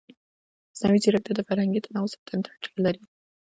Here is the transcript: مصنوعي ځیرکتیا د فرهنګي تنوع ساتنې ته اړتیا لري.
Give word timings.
مصنوعي 0.71 0.99
ځیرکتیا 1.03 1.33
د 1.35 1.41
فرهنګي 1.47 1.79
تنوع 1.85 2.07
ساتنې 2.13 2.41
ته 2.45 2.49
اړتیا 2.51 2.79
لري. 2.85 3.01